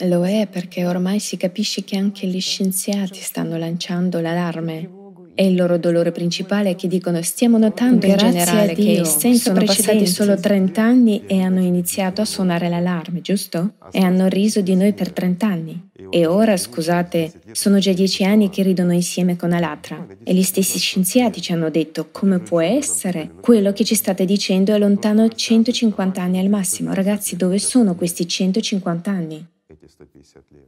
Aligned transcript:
Lo 0.00 0.26
è 0.26 0.46
perché 0.46 0.84
ormai 0.84 1.18
si 1.20 1.38
capisce 1.38 1.82
che 1.82 1.96
anche 1.96 2.26
gli 2.26 2.38
scienziati 2.38 3.18
stanno 3.18 3.56
lanciando 3.56 4.20
l'allarme. 4.20 4.90
È 5.34 5.40
il 5.40 5.54
loro 5.54 5.78
dolore 5.78 6.12
principale 6.12 6.74
che 6.74 6.86
dicono 6.86 7.22
stiamo 7.22 7.56
notando 7.56 8.06
Grazie 8.06 8.26
in 8.26 8.32
generale 8.32 8.74
che 8.74 8.82
Dio, 8.82 9.04
sono 9.04 9.64
passati 9.64 10.06
solo 10.06 10.38
30 10.38 10.82
anni 10.82 11.24
e 11.26 11.40
hanno 11.40 11.62
iniziato 11.62 12.20
a 12.20 12.26
suonare 12.26 12.68
l'allarme, 12.68 13.22
giusto? 13.22 13.76
E 13.90 14.00
hanno 14.00 14.28
riso 14.28 14.60
di 14.60 14.74
noi 14.74 14.92
per 14.92 15.12
30 15.12 15.46
anni. 15.46 15.88
E 16.10 16.26
ora, 16.26 16.58
scusate, 16.58 17.32
sono 17.52 17.78
già 17.78 17.94
10 17.94 18.24
anni 18.24 18.50
che 18.50 18.62
ridono 18.62 18.92
insieme 18.92 19.34
con 19.36 19.52
Alatra. 19.52 20.06
E 20.22 20.34
gli 20.34 20.42
stessi 20.42 20.78
scienziati 20.78 21.40
ci 21.40 21.52
hanno 21.52 21.70
detto 21.70 22.08
come 22.12 22.40
può 22.40 22.60
essere? 22.60 23.30
Quello 23.40 23.72
che 23.72 23.84
ci 23.84 23.94
state 23.94 24.26
dicendo 24.26 24.74
è 24.74 24.78
lontano 24.78 25.26
150 25.26 26.20
anni 26.20 26.38
al 26.38 26.50
massimo. 26.50 26.92
Ragazzi, 26.92 27.34
dove 27.36 27.58
sono 27.58 27.94
questi 27.94 28.28
150 28.28 29.10
anni? 29.10 29.46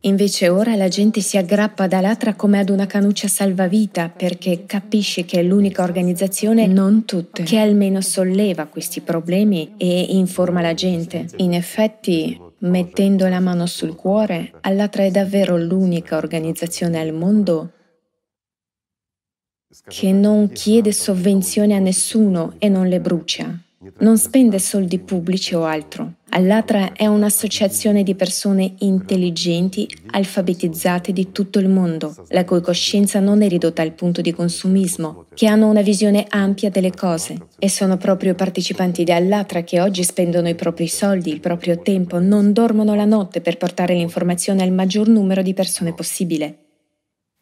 Invece 0.01 0.49
ora 0.49 0.75
la 0.75 0.89
gente 0.89 1.21
si 1.21 1.37
aggrappa 1.37 1.85
ad 1.85 1.93
Alatra 1.93 2.35
come 2.35 2.59
ad 2.59 2.71
una 2.71 2.87
canuccia 2.87 3.29
salvavita 3.29 4.09
perché 4.09 4.65
capisce 4.65 5.27
che 5.27 5.41
è 5.41 5.43
l'unica 5.43 5.83
organizzazione, 5.83 6.67
non 6.67 7.05
tutte, 7.05 7.43
che 7.43 7.59
almeno 7.59 8.01
solleva 8.01 8.67
questi 8.67 9.03
problemi 9.03 9.75
e 9.77 10.07
informa 10.11 10.63
la 10.63 10.73
gente. 10.73 11.27
In 11.37 11.53
effetti, 11.53 12.41
mettendo 12.61 13.29
la 13.29 13.41
mano 13.41 13.67
sul 13.67 13.95
cuore, 13.95 14.53
Alatra 14.63 15.05
è 15.05 15.11
davvero 15.11 15.59
l'unica 15.59 16.17
organizzazione 16.17 16.99
al 16.99 17.13
mondo 17.13 17.73
che 19.87 20.13
non 20.13 20.51
chiede 20.53 20.93
sovvenzioni 20.93 21.75
a 21.75 21.79
nessuno 21.79 22.55
e 22.59 22.69
non 22.69 22.89
le 22.89 23.01
brucia. 23.01 23.68
Non 23.99 24.19
spende 24.19 24.59
soldi 24.59 24.99
pubblici 24.99 25.55
o 25.55 25.65
altro. 25.65 26.15
Allatra 26.31 26.93
è 26.93 27.07
un'associazione 27.07 28.03
di 28.03 28.15
persone 28.15 28.75
intelligenti, 28.81 29.89
alfabetizzate 30.11 31.13
di 31.13 31.33
tutto 31.33 31.59
il 31.59 31.69
mondo, 31.69 32.15
la 32.29 32.45
cui 32.45 32.61
coscienza 32.61 33.19
non 33.19 33.43
è 33.43 33.49
ridotta 33.49 33.83
al 33.83 33.93
punto 33.93 34.21
di 34.21 34.33
consumismo, 34.33 35.25
che 35.35 35.47
hanno 35.47 35.69
una 35.69 35.81
visione 35.81 36.27
ampia 36.29 36.71
delle 36.71 36.93
cose. 36.93 37.49
E 37.59 37.69
sono 37.69 37.97
proprio 37.97 38.35
partecipanti 38.35 39.05
di 39.05 39.13
Allatra 39.13 39.63
che 39.63 39.81
oggi 39.81 40.03
spendono 40.03 40.49
i 40.49 40.55
propri 40.55 40.87
soldi, 40.87 41.31
il 41.31 41.41
proprio 41.41 41.81
tempo, 41.81 42.19
non 42.19 42.53
dormono 42.53 42.95
la 42.95 43.07
notte 43.07 43.41
per 43.41 43.57
portare 43.57 43.95
l'informazione 43.95 44.63
al 44.63 44.73
maggior 44.73 45.09
numero 45.09 45.43
di 45.43 45.55
persone 45.55 45.95
possibile. 45.95 46.59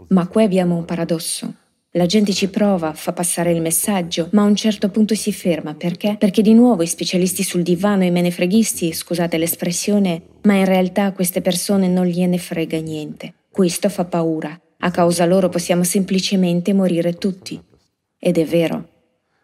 Ma 0.08 0.28
qui 0.28 0.44
abbiamo 0.44 0.76
un 0.76 0.84
paradosso. 0.84 1.54
La 1.96 2.04
gente 2.04 2.34
ci 2.34 2.48
prova, 2.48 2.92
fa 2.92 3.14
passare 3.14 3.52
il 3.52 3.62
messaggio, 3.62 4.28
ma 4.32 4.42
a 4.42 4.44
un 4.44 4.54
certo 4.54 4.90
punto 4.90 5.14
si 5.14 5.32
ferma. 5.32 5.74
Perché? 5.74 6.16
Perché 6.18 6.42
di 6.42 6.52
nuovo 6.52 6.82
i 6.82 6.86
specialisti 6.86 7.42
sul 7.42 7.62
divano, 7.62 8.04
i 8.04 8.10
menefreghisti, 8.10 8.92
scusate 8.92 9.38
l'espressione, 9.38 10.20
ma 10.42 10.56
in 10.56 10.66
realtà 10.66 11.06
a 11.06 11.12
queste 11.12 11.40
persone 11.40 11.88
non 11.88 12.04
gliene 12.04 12.36
frega 12.36 12.78
niente. 12.80 13.32
Questo 13.50 13.88
fa 13.88 14.04
paura. 14.04 14.60
A 14.80 14.90
causa 14.90 15.24
loro 15.24 15.48
possiamo 15.48 15.84
semplicemente 15.84 16.74
morire 16.74 17.14
tutti. 17.14 17.58
Ed 18.18 18.36
è 18.36 18.44
vero. 18.44 18.88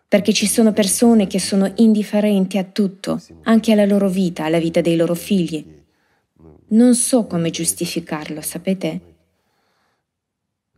Perché 0.06 0.34
ci 0.34 0.46
sono 0.46 0.74
persone 0.74 1.26
che 1.26 1.38
sono 1.38 1.72
indifferenti 1.76 2.58
a 2.58 2.64
tutto, 2.64 3.18
anche 3.44 3.72
alla 3.72 3.86
loro 3.86 4.10
vita, 4.10 4.44
alla 4.44 4.58
vita 4.58 4.82
dei 4.82 4.96
loro 4.96 5.14
figli. 5.14 5.64
Non 6.68 6.94
so 6.94 7.24
come 7.24 7.48
giustificarlo, 7.48 8.42
sapete? 8.42 9.11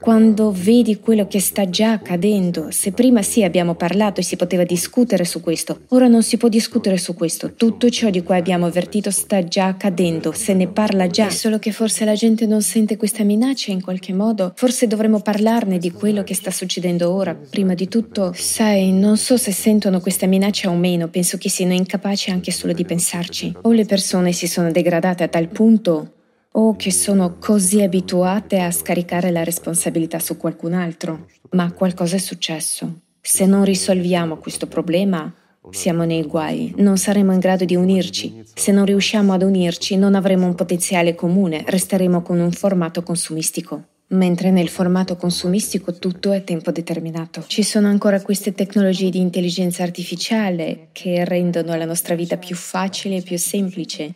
Quando 0.04 0.52
vedi 0.54 1.00
quello 1.00 1.26
che 1.26 1.40
sta 1.40 1.70
già 1.70 1.92
accadendo, 1.92 2.66
se 2.70 2.92
prima 2.92 3.22
sì 3.22 3.42
abbiamo 3.42 3.74
parlato 3.74 4.20
e 4.20 4.22
si 4.22 4.36
poteva 4.36 4.62
discutere 4.62 5.24
su 5.24 5.40
questo, 5.40 5.80
ora 5.88 6.08
non 6.08 6.22
si 6.22 6.36
può 6.36 6.50
discutere 6.50 6.98
su 6.98 7.14
questo. 7.14 7.54
Tutto 7.54 7.88
ciò 7.88 8.10
di 8.10 8.22
cui 8.22 8.36
abbiamo 8.36 8.66
avvertito 8.66 9.10
sta 9.10 9.42
già 9.42 9.68
accadendo, 9.68 10.32
se 10.32 10.52
ne 10.52 10.68
parla 10.68 11.06
già. 11.06 11.28
È 11.28 11.30
solo 11.30 11.58
che 11.58 11.72
forse 11.72 12.04
la 12.04 12.12
gente 12.12 12.44
non 12.44 12.60
sente 12.60 12.98
questa 12.98 13.24
minaccia 13.24 13.72
in 13.72 13.80
qualche 13.80 14.12
modo. 14.12 14.52
Forse 14.56 14.86
dovremmo 14.86 15.20
parlarne 15.20 15.78
di 15.78 15.90
quello 15.90 16.22
che 16.22 16.34
sta 16.34 16.50
succedendo 16.50 17.10
ora. 17.10 17.34
Prima 17.34 17.72
di 17.72 17.88
tutto, 17.88 18.32
sai, 18.34 18.92
non 18.92 19.16
so 19.16 19.38
se 19.38 19.52
sentono 19.52 20.00
questa 20.00 20.26
minaccia 20.26 20.68
o 20.68 20.74
meno, 20.74 21.08
penso 21.08 21.38
che 21.38 21.48
siano 21.48 21.72
incapaci 21.72 22.28
anche 22.28 22.50
solo 22.50 22.74
di 22.74 22.84
pensarci. 22.84 23.54
O 23.62 23.72
le 23.72 23.86
persone 23.86 24.32
si 24.32 24.48
sono 24.48 24.70
degradate 24.70 25.22
a 25.22 25.28
tal 25.28 25.48
punto 25.48 26.10
o 26.56 26.76
che 26.76 26.92
sono 26.92 27.36
così 27.38 27.82
abituate 27.82 28.60
a 28.60 28.70
scaricare 28.70 29.30
la 29.30 29.42
responsabilità 29.42 30.18
su 30.18 30.36
qualcun 30.36 30.72
altro. 30.72 31.26
Ma 31.50 31.72
qualcosa 31.72 32.16
è 32.16 32.18
successo. 32.18 33.00
Se 33.20 33.46
non 33.46 33.64
risolviamo 33.64 34.36
questo 34.36 34.66
problema, 34.66 35.32
siamo 35.70 36.04
nei 36.04 36.22
guai, 36.24 36.72
non 36.76 36.96
saremo 36.96 37.32
in 37.32 37.38
grado 37.38 37.64
di 37.64 37.74
unirci. 37.74 38.42
Se 38.54 38.70
non 38.70 38.84
riusciamo 38.84 39.32
ad 39.32 39.42
unirci, 39.42 39.96
non 39.96 40.14
avremo 40.14 40.46
un 40.46 40.54
potenziale 40.54 41.14
comune, 41.14 41.64
resteremo 41.66 42.22
con 42.22 42.38
un 42.38 42.52
formato 42.52 43.02
consumistico. 43.02 43.86
Mentre 44.08 44.50
nel 44.50 44.68
formato 44.68 45.16
consumistico 45.16 45.94
tutto 45.94 46.30
è 46.30 46.44
tempo 46.44 46.70
determinato. 46.70 47.42
Ci 47.46 47.62
sono 47.62 47.88
ancora 47.88 48.20
queste 48.20 48.52
tecnologie 48.52 49.10
di 49.10 49.18
intelligenza 49.18 49.82
artificiale 49.82 50.88
che 50.92 51.24
rendono 51.24 51.74
la 51.74 51.86
nostra 51.86 52.14
vita 52.14 52.36
più 52.36 52.54
facile 52.54 53.16
e 53.16 53.22
più 53.22 53.38
semplice 53.38 54.14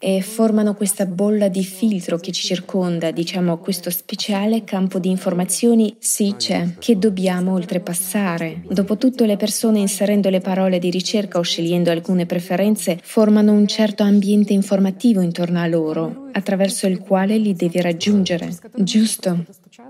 e 0.00 0.22
formano 0.22 0.74
questa 0.74 1.04
bolla 1.04 1.48
di 1.48 1.62
filtro 1.62 2.16
che 2.16 2.32
ci 2.32 2.42
circonda, 2.42 3.10
diciamo 3.10 3.58
questo 3.58 3.90
speciale 3.90 4.64
campo 4.64 4.98
di 4.98 5.10
informazioni, 5.10 5.94
sì 5.98 6.34
c'è, 6.36 6.74
che 6.78 6.98
dobbiamo 6.98 7.52
oltrepassare. 7.52 8.62
Dopotutto 8.68 9.26
le 9.26 9.36
persone 9.36 9.78
inserendo 9.78 10.30
le 10.30 10.40
parole 10.40 10.78
di 10.78 10.90
ricerca 10.90 11.38
o 11.38 11.42
scegliendo 11.42 11.90
alcune 11.90 12.24
preferenze 12.24 12.98
formano 13.02 13.52
un 13.52 13.66
certo 13.66 14.02
ambiente 14.02 14.54
informativo 14.54 15.20
intorno 15.20 15.60
a 15.60 15.66
loro, 15.66 16.28
attraverso 16.32 16.86
il 16.86 16.98
quale 16.98 17.36
li 17.36 17.52
devi 17.52 17.80
raggiungere. 17.80 18.56
Giusto? 18.76 19.44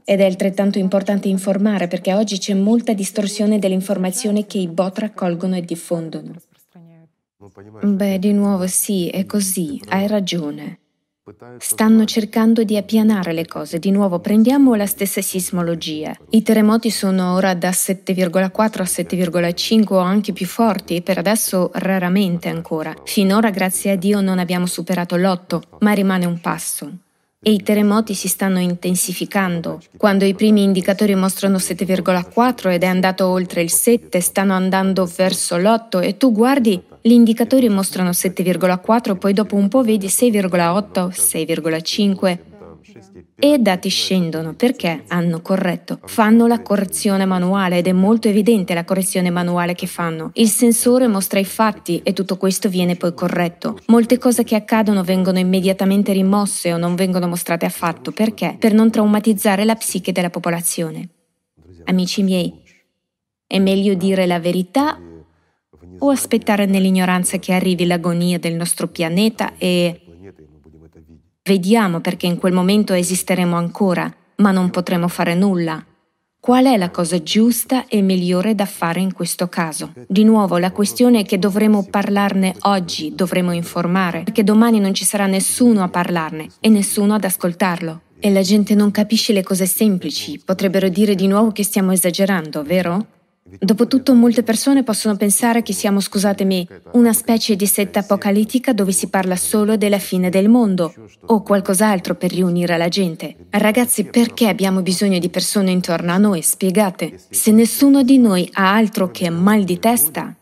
Ed 0.05 0.21
è 0.21 0.25
altrettanto 0.25 0.79
importante 0.79 1.29
informare 1.29 1.87
perché 1.87 2.15
oggi 2.15 2.39
c'è 2.39 2.55
molta 2.55 2.93
distorsione 2.93 3.61
dell'informazione 3.61 4.47
che 4.47 4.59
i 4.59 4.67
bot 4.67 4.99
raccolgono 4.99 5.57
e 5.57 5.63
diffondono. 5.63 6.35
Beh, 7.83 8.19
di 8.19 8.33
nuovo 8.33 8.67
sì, 8.67 9.09
è 9.09 9.25
così, 9.25 9.81
hai 9.89 10.07
ragione. 10.07 10.79
Stanno 11.59 12.05
cercando 12.05 12.65
di 12.65 12.77
appianare 12.77 13.33
le 13.33 13.47
cose. 13.47 13.79
Di 13.79 13.91
nuovo, 13.91 14.19
prendiamo 14.19 14.75
la 14.75 14.85
stessa 14.85 15.23
sismologia. 15.23 16.15
I 16.31 16.43
terremoti 16.43 16.91
sono 16.91 17.33
ora 17.35 17.55
da 17.55 17.71
7,4 17.71 18.81
a 18.81 18.85
7,5 18.85 19.95
o 19.95 19.99
anche 19.99 20.33
più 20.33 20.45
forti 20.45 20.97
e 20.97 21.03
per 21.03 21.17
adesso 21.17 21.71
raramente 21.75 22.51
ancora. 22.51 22.95
Finora, 23.05 23.49
grazie 23.49 23.93
a 23.93 23.97
Dio, 23.97 24.21
non 24.21 24.39
abbiamo 24.39 24.67
superato 24.67 25.17
l'8, 25.17 25.61
ma 25.79 25.93
rimane 25.93 26.27
un 26.27 26.41
passo. 26.41 26.93
E 27.43 27.53
i 27.53 27.63
terremoti 27.63 28.13
si 28.13 28.29
stanno 28.29 28.59
intensificando. 28.59 29.81
Quando 29.97 30.27
i 30.27 30.35
primi 30.35 30.63
indicatori 30.63 31.15
mostrano 31.15 31.57
7,4 31.57 32.71
ed 32.71 32.83
è 32.83 32.87
andato 32.87 33.27
oltre 33.29 33.63
il 33.63 33.71
7, 33.71 34.21
stanno 34.21 34.53
andando 34.53 35.07
verso 35.07 35.57
l'8 35.57 36.03
e 36.03 36.19
tu 36.19 36.33
guardi 36.33 36.83
gli 37.03 37.13
indicatori 37.13 37.69
mostrano 37.69 38.11
7,4, 38.11 39.17
poi 39.17 39.33
dopo 39.33 39.57
un 39.57 39.69
po' 39.69 39.83
vedi 39.83 40.07
6,8, 40.07 41.09
6,5 41.09 42.39
e 43.39 43.55
i 43.55 43.63
dati 43.63 43.89
scendono 43.89 44.55
perché 44.55 45.05
hanno 45.09 45.41
corretto. 45.41 45.99
Fanno 46.05 46.47
la 46.47 46.61
correzione 46.61 47.25
manuale 47.25 47.79
ed 47.79 47.87
è 47.87 47.93
molto 47.93 48.29
evidente 48.29 48.75
la 48.75 48.85
correzione 48.85 49.31
manuale 49.31 49.75
che 49.75 49.87
fanno. 49.87 50.31
Il 50.35 50.49
sensore 50.49 51.07
mostra 51.07 51.39
i 51.39 51.45
fatti 51.45 52.01
e 52.03 52.13
tutto 52.13 52.37
questo 52.37 52.69
viene 52.69 52.97
poi 52.97 53.15
corretto. 53.15 53.79
Molte 53.87 54.19
cose 54.19 54.45
che 54.45 54.55
accadono 54.55 55.03
vengono 55.03 55.39
immediatamente 55.39 56.13
rimosse 56.13 56.73
o 56.73 56.77
non 56.77 56.95
vengono 56.97 57.29
mostrate 57.29 57.65
affatto. 57.65 58.13
Perché? 58.13 58.57
Per 58.59 58.75
non 58.75 58.91
traumatizzare 58.91 59.65
la 59.65 59.75
psiche 59.75 60.13
della 60.13 60.31
popolazione. 60.31 61.09
Amici 61.85 62.23
miei, 62.23 62.53
è 63.47 63.59
meglio 63.59 63.95
dire 63.95 64.27
la 64.27 64.39
verità 64.39 65.01
o 65.99 66.11
aspettare 66.11 66.67
nell'ignoranza 66.67 67.39
che 67.39 67.53
arrivi 67.53 67.87
l'agonia 67.87 68.39
del 68.39 68.55
nostro 68.55 68.89
pianeta 68.89 69.53
e 69.59 70.01
vediamo 71.43 72.01
perché 72.01 72.27
in 72.27 72.39
quel 72.39 72.53
momento 72.53 72.93
esisteremo 72.93 73.57
ancora, 73.57 74.13
ma 74.37 74.51
non 74.51 74.71
potremo 74.71 75.09
fare 75.09 75.35
nulla. 75.35 75.85
Qual 76.41 76.65
è 76.65 76.79
la 76.79 76.89
cosa 76.89 77.23
giusta 77.23 77.87
e 77.87 78.01
migliore 78.01 78.55
da 78.55 78.65
fare 78.65 79.01
in 79.01 79.13
questo 79.13 79.49
caso? 79.49 79.93
Di 80.09 80.25
nuovo, 80.25 80.57
la 80.57 80.73
questione 80.73 81.21
è 81.21 81.25
che 81.27 81.39
dovremo 81.39 81.87
parlarne 81.91 82.55
oggi, 82.61 83.15
dovremo 83.15 83.53
informare, 83.53 84.23
perché 84.23 84.43
domani 84.43 84.81
non 84.81 84.95
ci 84.95 85.05
sarà 85.05 85.27
nessuno 85.27 85.83
a 85.83 85.89
parlarne 85.89 86.47
e 86.61 86.71
nessuno 86.71 87.13
ad 87.13 87.25
ascoltarlo. 87.25 88.01
E 88.19 88.31
la 88.33 88.41
gente 88.41 88.75
non 88.75 88.91
capisce 88.91 89.35
le 89.35 89.43
cose 89.43 89.67
semplici, 89.67 90.41
potrebbero 90.43 90.89
dire 90.89 91.15
di 91.15 91.27
nuovo 91.27 91.53
che 91.53 91.63
stiamo 91.63 91.93
esagerando, 91.93 92.63
vero? 92.63 93.07
Dopotutto 93.59 94.15
molte 94.15 94.43
persone 94.43 94.83
possono 94.83 95.17
pensare 95.17 95.63
che 95.63 95.73
siamo, 95.73 96.01
scusatemi, 96.01 96.69
una 96.93 97.13
specie 97.13 97.57
di 97.57 97.67
setta 97.67 98.01
apocalittica 98.01 98.73
dove 98.73 98.93
si 98.93 99.09
parla 99.09 99.37
solo 99.37 99.77
della 99.77 99.99
fine 99.99 100.31
del 100.31 100.49
mondo 100.49 100.95
o 101.27 101.43
qualcos'altro 101.43 102.15
per 102.15 102.31
riunire 102.33 102.77
la 102.77 102.89
gente. 102.89 103.37
Ragazzi, 103.51 104.05
perché 104.05 104.49
abbiamo 104.49 104.83
bisogno 104.83 105.19
di 105.19 105.29
persone 105.29 105.71
intorno 105.71 106.13
a 106.13 106.19
noi? 106.19 106.43
Spiegate. 106.43 107.19
Se 107.29 107.51
nessuno 107.51 108.03
di 108.03 108.19
noi 108.19 108.49
ha 108.53 108.75
altro 108.75 109.11
che 109.11 109.29
mal 109.31 109.65
di 109.65 109.79
testa, 109.79 110.35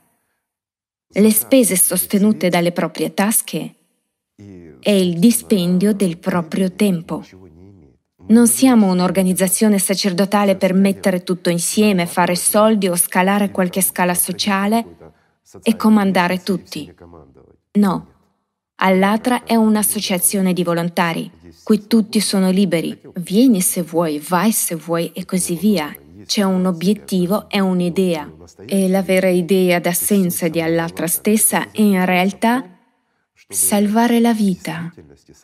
le 1.10 1.30
spese 1.32 1.76
sostenute 1.76 2.48
dalle 2.48 2.72
proprie 2.72 3.14
tasche 3.14 3.74
è 4.80 4.90
il 4.90 5.18
dispendio 5.18 5.92
del 5.92 6.18
proprio 6.18 6.70
tempo. 6.72 7.24
Non 8.28 8.46
siamo 8.46 8.90
un'organizzazione 8.90 9.78
sacerdotale 9.78 10.56
per 10.56 10.74
mettere 10.74 11.22
tutto 11.22 11.48
insieme, 11.48 12.06
fare 12.06 12.36
soldi 12.36 12.86
o 12.86 12.94
scalare 12.94 13.50
qualche 13.50 13.80
scala 13.80 14.14
sociale 14.14 14.84
e 15.62 15.76
comandare 15.76 16.42
tutti. 16.42 16.92
No. 17.72 18.06
All'Atra 18.80 19.44
è 19.44 19.54
un'associazione 19.54 20.52
di 20.52 20.62
volontari. 20.62 21.30
Qui 21.62 21.86
tutti 21.86 22.20
sono 22.20 22.50
liberi. 22.50 22.98
Vieni 23.14 23.62
se 23.62 23.82
vuoi, 23.82 24.18
vai 24.18 24.52
se 24.52 24.74
vuoi 24.74 25.10
e 25.12 25.24
così 25.24 25.56
via. 25.56 25.94
C'è 26.26 26.42
un 26.42 26.66
obiettivo 26.66 27.48
e 27.48 27.60
un'idea. 27.60 28.30
E 28.66 28.88
la 28.88 29.02
vera 29.02 29.28
idea 29.28 29.80
d'assenza 29.80 30.48
di 30.48 30.60
All'Atra 30.60 31.06
stessa 31.06 31.70
è 31.70 31.80
in 31.80 32.04
realtà 32.04 32.77
salvare 33.50 34.20
la 34.20 34.34
vita, 34.34 34.92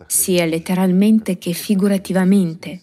sia 0.06 0.44
letteralmente 0.44 1.38
che 1.38 1.52
figurativamente. 1.52 2.82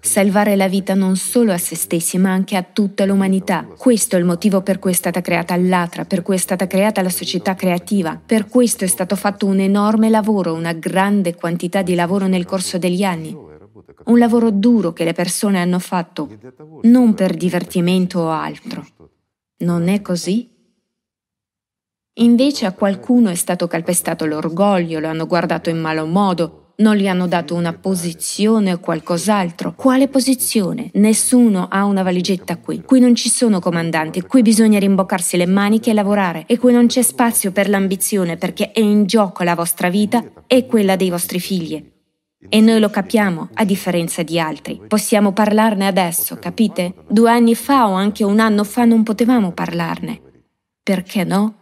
Salvare 0.00 0.56
la 0.56 0.68
vita 0.68 0.94
non 0.94 1.16
solo 1.16 1.52
a 1.52 1.58
se 1.58 1.76
stessi, 1.76 2.16
ma 2.16 2.32
anche 2.32 2.56
a 2.56 2.62
tutta 2.62 3.04
l'umanità. 3.04 3.66
Questo 3.76 4.16
è 4.16 4.18
il 4.18 4.24
motivo 4.24 4.62
per 4.62 4.78
cui 4.78 4.92
è 4.92 4.94
stata 4.94 5.20
creata 5.20 5.54
l'Atra, 5.56 6.06
per 6.06 6.22
cui 6.22 6.36
è 6.36 6.38
stata 6.38 6.66
creata 6.66 7.02
la 7.02 7.10
società 7.10 7.54
creativa. 7.54 8.18
Per 8.24 8.48
questo 8.48 8.84
è 8.84 8.86
stato 8.86 9.16
fatto 9.16 9.44
un 9.44 9.60
enorme 9.60 10.08
lavoro, 10.08 10.54
una 10.54 10.72
grande 10.72 11.34
quantità 11.34 11.82
di 11.82 11.94
lavoro 11.94 12.26
nel 12.26 12.46
corso 12.46 12.78
degli 12.78 13.02
anni. 13.02 13.36
Un 14.04 14.18
lavoro 14.18 14.50
duro 14.50 14.94
che 14.94 15.04
le 15.04 15.12
persone 15.12 15.60
hanno 15.60 15.78
fatto, 15.78 16.30
non 16.82 17.12
per 17.12 17.36
divertimento 17.36 18.20
o 18.20 18.30
altro. 18.30 18.86
Non 19.58 19.88
è 19.88 20.00
così? 20.00 20.48
Invece 22.16 22.66
a 22.66 22.72
qualcuno 22.72 23.30
è 23.30 23.34
stato 23.34 23.66
calpestato 23.66 24.26
l'orgoglio, 24.26 24.98
lo 24.98 25.08
hanno 25.08 25.26
guardato 25.26 25.70
in 25.70 25.80
malo 25.80 26.04
modo, 26.04 26.74
non 26.76 26.96
gli 26.96 27.08
hanno 27.08 27.26
dato 27.26 27.54
una 27.54 27.72
posizione 27.72 28.74
o 28.74 28.80
qualcos'altro. 28.80 29.72
Quale 29.74 30.08
posizione? 30.08 30.90
Nessuno 30.94 31.68
ha 31.70 31.84
una 31.84 32.02
valigetta 32.02 32.58
qui. 32.58 32.82
Qui 32.82 33.00
non 33.00 33.14
ci 33.14 33.30
sono 33.30 33.60
comandanti, 33.60 34.20
qui 34.22 34.42
bisogna 34.42 34.78
rimboccarsi 34.78 35.38
le 35.38 35.46
maniche 35.46 35.90
e 35.90 35.94
lavorare. 35.94 36.44
E 36.48 36.58
qui 36.58 36.74
non 36.74 36.86
c'è 36.86 37.00
spazio 37.00 37.50
per 37.50 37.70
l'ambizione 37.70 38.36
perché 38.36 38.72
è 38.72 38.80
in 38.80 39.06
gioco 39.06 39.42
la 39.42 39.54
vostra 39.54 39.88
vita 39.88 40.22
e 40.46 40.66
quella 40.66 40.96
dei 40.96 41.08
vostri 41.08 41.40
figli. 41.40 41.90
E 42.46 42.60
noi 42.60 42.78
lo 42.78 42.90
capiamo, 42.90 43.48
a 43.54 43.64
differenza 43.64 44.22
di 44.22 44.38
altri. 44.38 44.82
Possiamo 44.86 45.32
parlarne 45.32 45.86
adesso, 45.86 46.36
capite? 46.36 46.92
Due 47.08 47.30
anni 47.30 47.54
fa 47.54 47.88
o 47.88 47.92
anche 47.92 48.22
un 48.22 48.38
anno 48.38 48.64
fa 48.64 48.84
non 48.84 49.02
potevamo 49.02 49.52
parlarne. 49.52 50.20
Perché 50.82 51.24
no? 51.24 51.60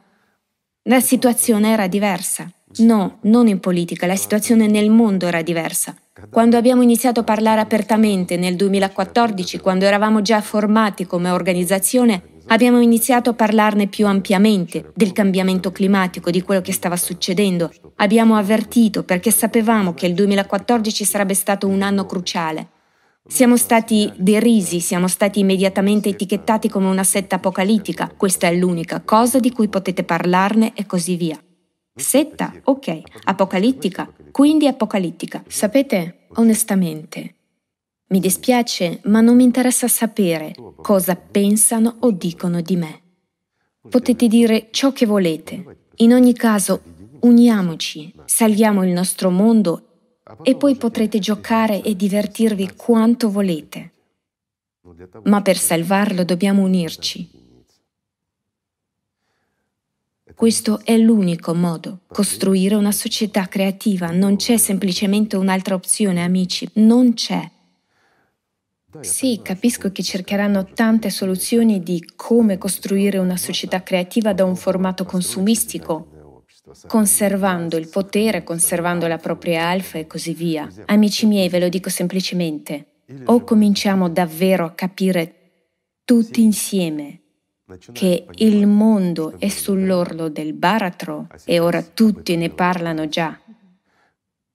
La 0.85 1.01
situazione 1.01 1.73
era 1.73 1.89
diversa. 1.89 2.51
No, 2.79 3.19
non 3.25 3.49
in 3.49 3.61
politica, 3.61 4.07
la 4.07 4.17
situazione 4.17 4.67
nel 4.67 4.89
mondo 4.89 5.27
era 5.27 5.43
diversa. 5.43 5.95
Quando 6.31 6.57
abbiamo 6.57 6.81
iniziato 6.81 7.21
a 7.21 7.23
parlare 7.23 7.61
apertamente 7.61 8.39
nel 8.39 8.57
2014, 8.57 9.59
quando 9.59 9.85
eravamo 9.85 10.23
già 10.23 10.41
formati 10.41 11.05
come 11.05 11.29
organizzazione, 11.29 12.39
abbiamo 12.47 12.81
iniziato 12.81 13.29
a 13.29 13.35
parlarne 13.35 13.89
più 13.89 14.07
ampiamente 14.07 14.91
del 14.95 15.13
cambiamento 15.13 15.71
climatico, 15.71 16.31
di 16.31 16.41
quello 16.41 16.63
che 16.63 16.73
stava 16.73 16.97
succedendo. 16.97 17.71
Abbiamo 17.97 18.37
avvertito 18.37 19.03
perché 19.03 19.31
sapevamo 19.31 19.93
che 19.93 20.07
il 20.07 20.15
2014 20.15 21.05
sarebbe 21.05 21.35
stato 21.35 21.67
un 21.69 21.83
anno 21.83 22.07
cruciale. 22.07 22.69
Siamo 23.27 23.57
stati 23.57 24.11
derisi, 24.17 24.81
siamo 24.81 25.07
stati 25.07 25.41
immediatamente 25.41 26.09
etichettati 26.09 26.69
come 26.69 26.89
una 26.89 27.05
setta 27.05 27.37
apocalittica. 27.37 28.13
Questa 28.17 28.49
è 28.49 28.55
l'unica 28.55 29.03
cosa 29.03 29.39
di 29.39 29.53
cui 29.53 29.69
potete 29.69 30.05
parlarne 30.05 30.73
e 30.75 30.87
così 30.87 31.17
via. 31.17 31.41
Setta, 31.95 32.53
ok, 32.65 33.03
apocalittica, 33.25 34.11
quindi 34.31 34.67
apocalittica. 34.67 35.45
Sapete, 35.47 36.27
onestamente, 36.37 37.35
mi 38.09 38.21
dispiace, 38.21 39.01
ma 39.05 39.21
non 39.21 39.37
mi 39.37 39.45
interessa 39.45 39.87
sapere 39.87 40.55
cosa 40.77 41.15
pensano 41.15 41.97
o 42.01 42.11
dicono 42.11 42.61
di 42.61 42.77
me. 42.77 43.01
Potete 43.89 44.27
dire 44.29 44.69
ciò 44.71 44.93
che 44.93 45.07
volete. 45.07 45.85
In 45.97 46.15
ogni 46.15 46.33
caso, 46.33 46.83
uniamoci, 47.21 48.13
salviamo 48.25 48.83
il 48.83 48.91
nostro 48.91 49.31
mondo 49.31 49.90
e 50.43 50.55
poi 50.57 50.77
potrete 50.77 51.19
giocare 51.19 51.83
e 51.83 51.97
divertirvi 51.97 52.75
quanto 52.77 53.31
volete. 53.31 53.93
Ma 55.25 55.43
per 55.43 55.57
salvarlo 55.57 56.25
dobbiamo 56.25 56.63
unirci. 56.63 57.39
Questo 60.35 60.81
è 60.85 60.97
l'unico 60.97 61.55
modo. 61.55 62.01
Costruire 62.07 62.75
una 62.75 62.93
società 62.93 63.47
creativa 63.47 64.11
non 64.11 64.37
c'è 64.37 64.57
semplicemente 64.57 65.37
un'altra 65.37 65.75
opzione, 65.75 66.23
amici, 66.23 66.69
non 66.75 67.13
c'è. 67.13 67.51
Sì, 69.01 69.41
capisco 69.43 69.93
che 69.93 70.03
cercheranno 70.03 70.65
tante 70.73 71.11
soluzioni 71.11 71.83
di 71.83 72.03
come 72.17 72.59
costruire 72.59 73.19
una 73.19 73.37
società 73.37 73.83
creativa 73.83 74.33
da 74.33 74.45
un 74.45 74.57
formato 74.57 75.05
consumistico 75.05 76.20
conservando 76.87 77.77
il 77.77 77.89
potere, 77.89 78.45
conservando 78.45 79.07
la 79.07 79.19
propria 79.19 79.69
alfa 79.69 79.99
e 79.99 80.07
così 80.07 80.33
via. 80.35 80.69
Amici 80.87 81.27
miei, 81.27 81.49
ve 81.49 81.59
lo 81.59 81.69
dico 81.69 81.89
semplicemente, 81.91 82.87
o 83.25 83.43
cominciamo 83.43 84.09
davvero 84.09 84.65
a 84.65 84.73
capire 84.73 85.35
tutti 86.05 86.43
insieme 86.43 87.21
che 87.93 88.27
il 88.37 88.67
mondo 88.67 89.39
è 89.39 89.49
sull'orlo 89.49 90.29
del 90.29 90.55
baratro 90.55 91.29
e 91.45 91.61
ora 91.61 91.83
tutti 91.83 92.37
ne 92.37 92.51
parlano 92.51 93.09
già, 93.09 93.39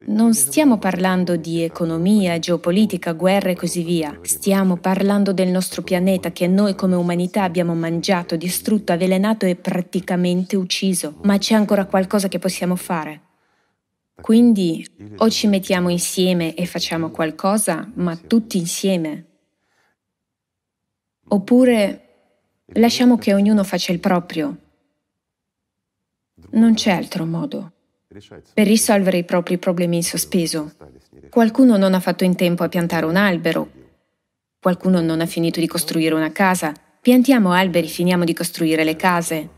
non 0.07 0.33
stiamo 0.33 0.77
parlando 0.77 1.35
di 1.35 1.61
economia, 1.61 2.37
geopolitica, 2.37 3.13
guerra 3.13 3.49
e 3.49 3.55
così 3.55 3.83
via. 3.83 4.19
Stiamo 4.21 4.77
parlando 4.77 5.33
del 5.33 5.49
nostro 5.49 5.81
pianeta 5.81 6.31
che 6.31 6.47
noi 6.47 6.75
come 6.75 6.95
umanità 6.95 7.43
abbiamo 7.43 7.73
mangiato, 7.73 8.35
distrutto, 8.35 8.91
avvelenato 8.91 9.45
e 9.45 9.55
praticamente 9.55 10.55
ucciso. 10.55 11.15
Ma 11.23 11.37
c'è 11.37 11.55
ancora 11.55 11.85
qualcosa 11.85 12.27
che 12.27 12.39
possiamo 12.39 12.75
fare. 12.75 13.21
Quindi 14.21 14.85
o 15.17 15.29
ci 15.29 15.47
mettiamo 15.47 15.89
insieme 15.89 16.53
e 16.55 16.65
facciamo 16.65 17.09
qualcosa, 17.09 17.89
ma 17.95 18.15
tutti 18.15 18.57
insieme. 18.57 19.25
Oppure 21.29 22.01
lasciamo 22.73 23.17
che 23.17 23.33
ognuno 23.33 23.63
faccia 23.63 23.91
il 23.91 23.99
proprio. 23.99 24.57
Non 26.51 26.75
c'è 26.75 26.91
altro 26.91 27.25
modo 27.25 27.74
per 28.53 28.65
risolvere 28.65 29.17
i 29.17 29.23
propri 29.23 29.57
problemi 29.57 29.97
in 29.97 30.03
sospeso. 30.03 30.71
Qualcuno 31.29 31.75
non 31.75 31.93
ha 31.93 31.99
fatto 31.99 32.23
in 32.23 32.35
tempo 32.35 32.63
a 32.63 32.69
piantare 32.69 33.05
un 33.05 33.15
albero, 33.15 33.69
qualcuno 34.59 35.01
non 35.01 35.21
ha 35.21 35.25
finito 35.25 35.59
di 35.59 35.67
costruire 35.67 36.15
una 36.15 36.31
casa. 36.31 36.73
Piantiamo 37.01 37.51
alberi, 37.51 37.87
finiamo 37.87 38.23
di 38.23 38.33
costruire 38.33 38.83
le 38.83 38.95
case. 38.95 39.49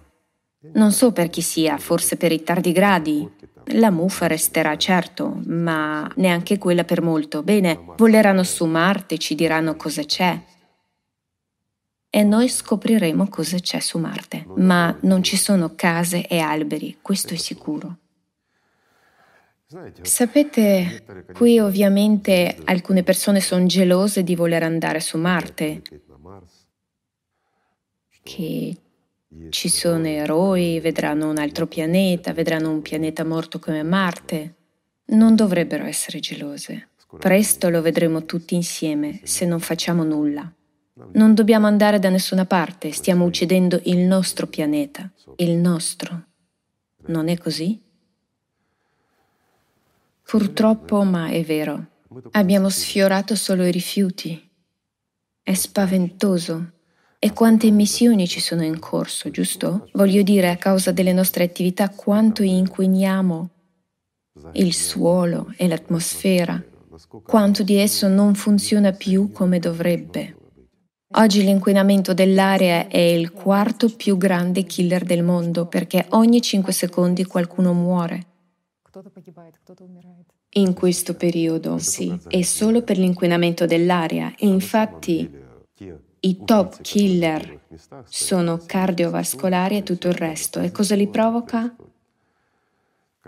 Non 0.73 0.91
so 0.91 1.11
per 1.11 1.29
chi 1.29 1.41
sia, 1.41 1.77
forse 1.77 2.17
per 2.17 2.31
i 2.31 2.43
tardigradi. 2.43 3.29
La 3.71 3.91
muffa 3.91 4.27
resterà 4.27 4.75
certo, 4.77 5.39
ma 5.45 6.09
neanche 6.15 6.57
quella 6.57 6.83
per 6.83 7.01
molto. 7.01 7.43
Bene, 7.43 7.79
voleranno 7.95 8.43
su 8.43 8.65
Marte, 8.65 9.17
ci 9.17 9.35
diranno 9.35 9.75
cosa 9.75 10.03
c'è. 10.03 10.41
E 12.09 12.23
noi 12.23 12.49
scopriremo 12.49 13.27
cosa 13.27 13.59
c'è 13.59 13.79
su 13.79 13.97
Marte. 13.99 14.45
Ma 14.55 14.97
non 15.01 15.21
ci 15.21 15.37
sono 15.37 15.75
case 15.75 16.25
e 16.27 16.39
alberi, 16.39 16.97
questo 17.01 17.33
è 17.33 17.37
sicuro. 17.37 17.97
Sapete, 20.01 21.03
qui 21.33 21.59
ovviamente 21.59 22.55
alcune 22.63 23.03
persone 23.03 23.41
sono 23.41 23.65
gelose 23.65 24.23
di 24.23 24.33
voler 24.33 24.63
andare 24.63 25.01
su 25.01 25.17
Marte, 25.17 25.81
che 28.23 28.77
ci 29.49 29.67
sono 29.67 30.07
eroi, 30.07 30.79
vedranno 30.79 31.29
un 31.29 31.37
altro 31.37 31.67
pianeta, 31.67 32.31
vedranno 32.31 32.71
un 32.71 32.81
pianeta 32.81 33.25
morto 33.25 33.59
come 33.59 33.83
Marte. 33.83 34.55
Non 35.07 35.35
dovrebbero 35.35 35.83
essere 35.83 36.19
gelose. 36.19 36.89
Presto 37.19 37.69
lo 37.69 37.81
vedremo 37.81 38.23
tutti 38.23 38.55
insieme 38.55 39.19
se 39.23 39.45
non 39.45 39.59
facciamo 39.59 40.03
nulla. 40.03 40.49
Non 41.11 41.33
dobbiamo 41.33 41.67
andare 41.67 41.99
da 41.99 42.09
nessuna 42.09 42.45
parte, 42.45 42.93
stiamo 42.93 43.25
uccidendo 43.25 43.81
il 43.83 43.99
nostro 43.99 44.47
pianeta, 44.47 45.11
il 45.37 45.57
nostro. 45.57 46.23
Non 47.07 47.27
è 47.27 47.37
così? 47.37 47.81
Purtroppo, 50.29 51.03
ma 51.03 51.29
è 51.29 51.41
vero, 51.41 51.85
abbiamo 52.31 52.67
sfiorato 52.67 53.33
solo 53.33 53.65
i 53.65 53.71
rifiuti. 53.71 54.37
È 55.41 55.53
spaventoso. 55.53 56.73
E 57.17 57.31
quante 57.31 57.67
emissioni 57.67 58.27
ci 58.27 58.41
sono 58.41 58.61
in 58.61 58.77
corso, 58.77 59.31
giusto? 59.31 59.87
Voglio 59.93 60.23
dire, 60.23 60.49
a 60.49 60.57
causa 60.57 60.91
delle 60.91 61.13
nostre 61.13 61.45
attività, 61.45 61.89
quanto 61.91 62.43
inquiniamo 62.43 63.49
il 64.51 64.73
suolo 64.73 65.53
e 65.55 65.65
l'atmosfera, 65.69 66.61
quanto 67.23 67.63
di 67.63 67.77
esso 67.77 68.09
non 68.09 68.35
funziona 68.35 68.91
più 68.91 69.31
come 69.31 69.59
dovrebbe. 69.59 70.35
Oggi 71.15 71.41
l'inquinamento 71.41 72.13
dell'aria 72.13 72.89
è 72.89 72.99
il 72.99 73.31
quarto 73.31 73.95
più 73.95 74.17
grande 74.17 74.63
killer 74.63 75.05
del 75.05 75.23
mondo 75.23 75.67
perché 75.67 76.05
ogni 76.09 76.41
5 76.41 76.73
secondi 76.73 77.23
qualcuno 77.23 77.71
muore. 77.71 78.35
In 80.53 80.73
questo 80.73 81.13
periodo, 81.15 81.77
sì, 81.77 82.17
è 82.27 82.41
solo 82.41 82.81
per 82.81 82.97
l'inquinamento 82.97 83.65
dell'aria 83.65 84.33
e 84.35 84.47
infatti 84.47 85.29
i 86.19 86.43
top 86.43 86.81
killer 86.81 87.59
sono 88.05 88.59
cardiovascolari 88.65 89.77
e 89.77 89.83
tutto 89.83 90.07
il 90.07 90.15
resto. 90.15 90.59
E 90.59 90.71
cosa 90.71 90.95
li 90.95 91.07
provoca? 91.07 91.75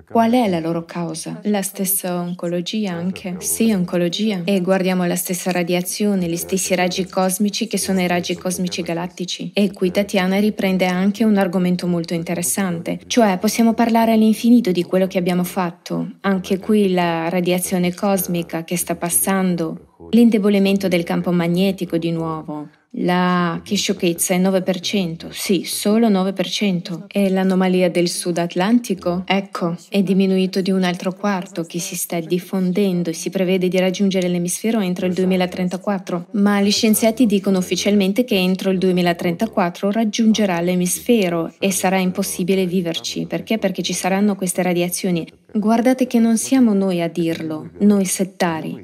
Qual 0.07 0.31
è 0.31 0.47
la 0.47 0.59
loro 0.59 0.85
causa? 0.85 1.39
La 1.43 1.61
stessa 1.61 2.19
oncologia 2.19 2.93
anche? 2.93 3.35
Sì, 3.39 3.71
oncologia. 3.71 4.41
E 4.43 4.61
guardiamo 4.61 5.05
la 5.05 5.15
stessa 5.15 5.51
radiazione, 5.51 6.27
gli 6.27 6.35
stessi 6.35 6.75
raggi 6.75 7.05
cosmici 7.05 7.67
che 7.67 7.77
sono 7.77 8.01
i 8.01 8.07
raggi 8.07 8.35
cosmici 8.35 8.81
galattici. 8.81 9.51
E 9.53 9.71
qui 9.71 9.91
Tatiana 9.91 10.39
riprende 10.39 10.85
anche 10.85 11.23
un 11.23 11.37
argomento 11.37 11.87
molto 11.87 12.13
interessante, 12.13 12.99
cioè 13.07 13.37
possiamo 13.37 13.73
parlare 13.73 14.13
all'infinito 14.13 14.71
di 14.71 14.83
quello 14.83 15.07
che 15.07 15.17
abbiamo 15.17 15.43
fatto. 15.43 16.17
Anche 16.21 16.59
qui 16.59 16.91
la 16.91 17.29
radiazione 17.29 17.93
cosmica 17.93 18.63
che 18.63 18.77
sta 18.77 18.95
passando, 18.95 19.95
l'indebolimento 20.11 20.87
del 20.87 21.03
campo 21.03 21.31
magnetico 21.31 21.97
di 21.97 22.11
nuovo, 22.11 22.69
la 22.93 23.61
che 23.63 23.75
sciocchezza 23.75 24.33
è 24.33 24.39
9%, 24.39 25.29
sì, 25.29 25.63
solo 25.63 26.09
9%. 26.09 27.05
E 27.07 27.29
l'anomalia 27.29 27.89
del 27.89 28.09
Sud 28.09 28.37
Atlantico? 28.37 29.23
Ecco, 29.25 29.75
è 29.89 30.01
diminuito 30.01 30.61
di 30.61 30.71
un 30.71 30.83
altro 30.83 31.13
quarto 31.13 31.63
che 31.63 31.79
si 31.79 31.95
sta 31.95 32.19
diffondendo 32.19 33.09
e 33.09 33.13
si 33.13 33.29
prevede 33.29 33.67
di 33.67 33.77
raggiungere 33.77 34.27
l'emisfero 34.27 34.79
entro 34.79 35.05
il 35.05 35.13
2034, 35.13 36.27
ma 36.31 36.61
gli 36.61 36.71
scienziati 36.71 37.25
dicono 37.25 37.59
ufficialmente 37.59 38.23
che 38.23 38.35
entro 38.35 38.71
il 38.71 38.77
2034 38.77 39.91
raggiungerà 39.91 40.59
l'emisfero 40.59 41.53
e 41.59 41.71
sarà 41.71 41.97
impossibile 41.97 42.65
viverci. 42.65 43.25
Perché? 43.25 43.57
Perché 43.57 43.81
ci 43.83 43.93
saranno 43.93 44.35
queste 44.35 44.61
radiazioni. 44.63 45.27
Guardate 45.51 46.07
che 46.07 46.19
non 46.19 46.37
siamo 46.37 46.73
noi 46.73 47.01
a 47.01 47.07
dirlo, 47.07 47.69
noi 47.79 48.05
settari. 48.05 48.83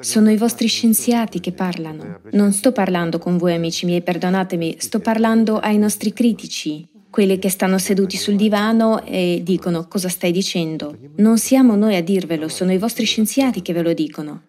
Sono 0.00 0.32
i 0.32 0.36
vostri 0.36 0.66
scienziati 0.66 1.38
che 1.38 1.52
parlano. 1.52 2.20
Non 2.32 2.52
sto 2.52 2.72
parlando 2.72 3.18
con 3.18 3.36
voi 3.36 3.54
amici 3.54 3.86
miei, 3.86 4.02
perdonatemi, 4.02 4.76
sto 4.78 4.98
parlando 4.98 5.58
ai 5.58 5.78
nostri 5.78 6.12
critici, 6.12 6.84
quelli 7.08 7.38
che 7.38 7.48
stanno 7.48 7.78
seduti 7.78 8.16
sul 8.16 8.34
divano 8.34 9.04
e 9.04 9.42
dicono 9.44 9.86
cosa 9.86 10.08
stai 10.08 10.32
dicendo. 10.32 10.98
Non 11.18 11.38
siamo 11.38 11.76
noi 11.76 11.94
a 11.94 12.02
dirvelo, 12.02 12.48
sono 12.48 12.72
i 12.72 12.78
vostri 12.78 13.04
scienziati 13.04 13.62
che 13.62 13.72
ve 13.72 13.82
lo 13.82 13.92
dicono. 13.92 14.42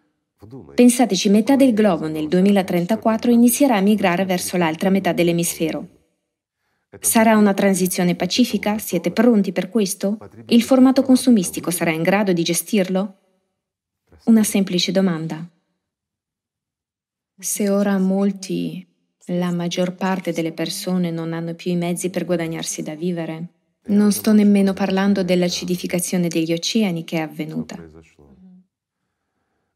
Pensateci, 0.73 1.29
metà 1.29 1.55
del 1.55 1.73
globo 1.73 2.07
nel 2.07 2.27
2034 2.27 3.29
inizierà 3.29 3.75
a 3.75 3.81
migrare 3.81 4.25
verso 4.25 4.57
l'altra 4.57 4.89
metà 4.89 5.13
dell'emisfero. 5.13 5.87
Sarà 6.99 7.37
una 7.37 7.53
transizione 7.53 8.15
pacifica? 8.15 8.79
Siete 8.79 9.11
pronti 9.11 9.51
per 9.51 9.69
questo? 9.69 10.17
Il 10.47 10.63
formato 10.63 11.03
consumistico 11.03 11.69
sarà 11.69 11.91
in 11.91 12.01
grado 12.01 12.33
di 12.33 12.41
gestirlo? 12.41 13.17
Una 14.27 14.43
semplice 14.43 14.91
domanda. 14.91 15.47
Se 17.39 17.69
ora 17.69 17.97
molti, 17.97 18.85
la 19.27 19.53
maggior 19.53 19.95
parte 19.95 20.33
delle 20.33 20.51
persone 20.51 21.11
non 21.11 21.31
hanno 21.31 21.53
più 21.53 21.71
i 21.71 21.77
mezzi 21.77 22.09
per 22.09 22.25
guadagnarsi 22.25 22.83
da 22.83 22.93
vivere, 22.93 23.47
non 23.85 24.11
sto 24.11 24.33
nemmeno 24.33 24.73
parlando 24.73 25.23
dell'acidificazione 25.23 26.27
degli 26.27 26.51
oceani 26.51 27.05
che 27.05 27.17
è 27.17 27.21
avvenuta. 27.21 27.81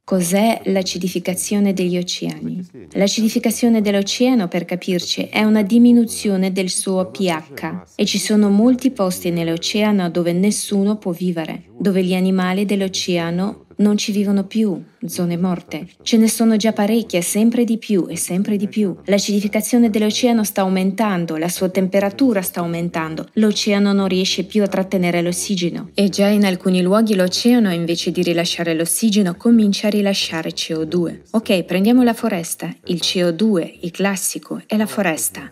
Cos'è 0.03 0.63
l'acidificazione 0.65 1.71
degli 1.71 1.97
oceani? 1.97 2.67
L'acidificazione 2.91 3.79
dell'oceano, 3.79 4.49
per 4.49 4.65
capirci, 4.65 5.29
è 5.29 5.43
una 5.43 5.61
diminuzione 5.61 6.51
del 6.51 6.69
suo 6.69 7.09
pH 7.09 7.93
e 7.95 8.03
ci 8.03 8.19
sono 8.19 8.49
molti 8.49 8.91
posti 8.91 9.29
nell'oceano 9.29 10.09
dove 10.09 10.33
nessuno 10.33 10.97
può 10.97 11.13
vivere, 11.13 11.67
dove 11.79 12.03
gli 12.03 12.13
animali 12.13 12.65
dell'oceano 12.65 13.60
non 13.81 13.97
ci 13.97 14.11
vivono 14.11 14.45
più 14.45 14.81
zone 15.05 15.37
morte. 15.37 15.87
Ce 16.01 16.17
ne 16.17 16.29
sono 16.29 16.55
già 16.55 16.71
parecchie, 16.71 17.21
sempre 17.21 17.63
di 17.63 17.77
più 17.77 18.05
e 18.07 18.15
sempre 18.15 18.55
di 18.55 18.67
più. 18.67 18.95
L'acidificazione 19.05 19.89
dell'oceano 19.89 20.43
sta 20.43 20.61
aumentando, 20.61 21.37
la 21.37 21.49
sua 21.49 21.69
temperatura 21.69 22.41
sta 22.41 22.61
aumentando, 22.61 23.27
l'oceano 23.33 23.91
non 23.93 24.07
riesce 24.07 24.43
più 24.43 24.63
a 24.63 24.67
trattenere 24.67 25.21
l'ossigeno. 25.21 25.89
E 25.93 26.09
già 26.09 26.27
in 26.27 26.45
alcuni 26.45 26.81
luoghi 26.81 27.15
l'oceano, 27.15 27.71
invece 27.73 28.11
di 28.11 28.21
rilasciare 28.21 28.73
l'ossigeno, 28.73 29.35
comincia 29.35 29.87
a 29.87 29.91
rilasciare 29.91 30.51
CO2. 30.51 31.21
Ok, 31.31 31.63
prendiamo 31.63 32.03
la 32.03 32.13
foresta. 32.13 32.73
Il 32.85 32.99
CO2, 33.01 33.79
il 33.81 33.91
classico, 33.91 34.61
è 34.65 34.77
la 34.77 34.85
foresta. 34.85 35.51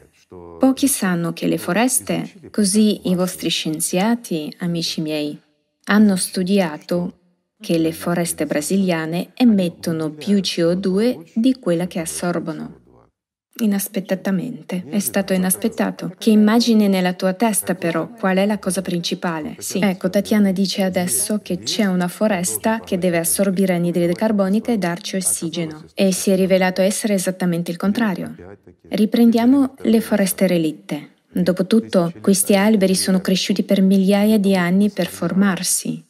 Pochi 0.59 0.87
sanno 0.87 1.33
che 1.33 1.47
le 1.47 1.57
foreste, 1.57 2.33
così 2.51 3.09
i 3.09 3.15
vostri 3.15 3.49
scienziati, 3.49 4.53
amici 4.59 5.01
miei, 5.01 5.39
hanno 5.85 6.15
studiato 6.17 7.18
che 7.59 7.77
le 7.77 7.91
foreste 7.91 8.45
brasiliane 8.45 9.31
emettono 9.33 10.11
più 10.11 10.37
CO2 10.37 11.31
di 11.33 11.59
quella 11.59 11.87
che 11.87 11.99
assorbono. 11.99 12.77
Inaspettatamente. 13.61 14.85
È 14.87 14.99
stato 14.99 15.33
inaspettato. 15.33 16.13
Che 16.17 16.29
immagini 16.29 16.87
nella 16.87 17.11
tua 17.11 17.33
testa 17.33 17.75
però? 17.75 18.09
Qual 18.09 18.37
è 18.37 18.45
la 18.45 18.57
cosa 18.57 18.81
principale? 18.81 19.55
Sì. 19.57 19.79
Ecco, 19.79 20.09
Tatiana 20.09 20.53
dice 20.53 20.83
adesso 20.83 21.39
che 21.41 21.59
c'è 21.59 21.85
una 21.85 22.07
foresta 22.07 22.79
che 22.79 22.97
deve 22.97 23.17
assorbire 23.17 23.73
anidride 23.73 24.13
carbonica 24.13 24.71
e 24.71 24.77
darci 24.77 25.17
ossigeno. 25.17 25.83
E 25.93 26.13
si 26.13 26.31
è 26.31 26.37
rivelato 26.37 26.81
essere 26.81 27.15
esattamente 27.15 27.71
il 27.71 27.77
contrario. 27.77 28.33
Riprendiamo 28.87 29.75
le 29.81 29.99
foreste 29.99 30.47
relitte. 30.47 31.15
Dopotutto, 31.31 32.13
questi 32.21 32.55
alberi 32.55 32.95
sono 32.95 33.19
cresciuti 33.19 33.63
per 33.63 33.81
migliaia 33.81 34.39
di 34.39 34.55
anni 34.55 34.89
per 34.89 35.07
formarsi, 35.07 36.03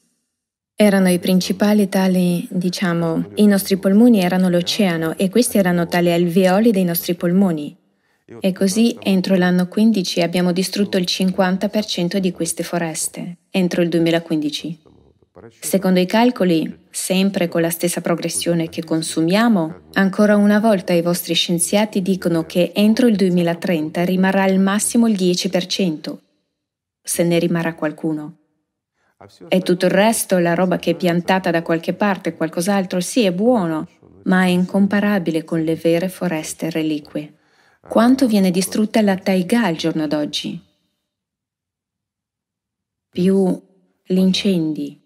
erano 0.82 1.10
i 1.10 1.20
principali 1.20 1.90
tali, 1.90 2.48
diciamo, 2.50 3.32
i 3.36 3.48
nostri 3.48 3.76
polmoni 3.76 4.22
erano 4.22 4.48
l'oceano 4.48 5.18
e 5.18 5.30
questi 5.30 5.58
erano 5.58 5.88
tali 5.88 6.10
alveoli 6.10 6.72
dei 6.72 6.86
nostri 6.86 7.16
polmoni. 7.16 7.76
E 8.40 8.54
così 8.54 8.96
entro 9.02 9.36
l'anno 9.36 9.68
15 9.68 10.22
abbiamo 10.22 10.54
distrutto 10.54 10.96
il 10.96 11.04
50% 11.06 12.16
di 12.20 12.32
queste 12.32 12.64
foreste, 12.64 13.40
entro 13.50 13.82
il 13.82 13.90
2015. 13.90 14.80
Secondo 15.60 16.00
i 16.00 16.06
calcoli, 16.06 16.86
sempre 16.90 17.50
con 17.50 17.60
la 17.60 17.70
stessa 17.70 18.00
progressione 18.00 18.70
che 18.70 18.86
consumiamo, 18.86 19.82
ancora 19.96 20.38
una 20.38 20.60
volta 20.62 20.94
i 20.94 21.02
vostri 21.02 21.34
scienziati 21.34 22.02
dicono 22.02 22.46
che 22.46 22.72
entro 22.74 23.08
il 23.08 23.18
2030 23.18 24.06
rimarrà 24.06 24.44
al 24.44 24.60
massimo 24.60 25.10
il 25.10 25.16
10%, 25.16 26.18
se 27.04 27.24
ne 27.24 27.38
rimarrà 27.38 27.76
qualcuno. 27.76 28.39
E 29.50 29.60
tutto 29.60 29.86
il 29.86 29.92
resto, 29.92 30.38
la 30.38 30.54
roba 30.54 30.78
che 30.78 30.92
è 30.92 30.96
piantata 30.96 31.52
da 31.52 31.62
qualche 31.62 31.94
parte, 31.94 32.36
qualcos'altro, 32.36 33.02
sì, 33.02 33.26
è 33.26 33.34
buono, 33.34 33.88
ma 34.24 34.44
è 34.44 34.48
incomparabile 34.48 35.44
con 35.44 35.62
le 35.62 35.76
vere 35.76 36.08
foreste 36.08 36.70
reliquie. 36.70 37.38
Quanto 37.82 38.28
viene 38.28 38.50
distrutta 38.50 39.02
la 39.02 39.18
taiga 39.18 39.64
al 39.64 39.76
giorno 39.76 40.08
d'oggi? 40.08 40.62
Più 43.10 43.62
gli 44.04 44.18
incendi. 44.18 45.02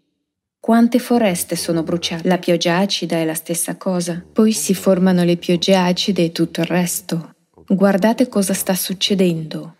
Quante 0.59 0.99
foreste 0.99 1.55
sono 1.55 1.81
bruciate? 1.83 2.27
La 2.27 2.37
pioggia 2.37 2.77
acida 2.77 3.17
è 3.17 3.25
la 3.25 3.33
stessa 3.33 3.77
cosa. 3.77 4.23
Poi 4.31 4.53
si 4.53 4.73
formano 4.73 5.23
le 5.23 5.37
piogge 5.37 5.75
acide 5.75 6.25
e 6.25 6.31
tutto 6.31 6.61
il 6.61 6.67
resto. 6.67 7.35
Guardate 7.67 8.27
cosa 8.27 8.53
sta 8.53 8.73
succedendo. 8.73 9.75